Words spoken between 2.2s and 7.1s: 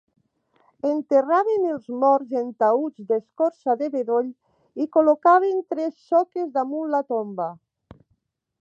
en taüts d'escorça de bedoll i col·locaven tres soques damunt la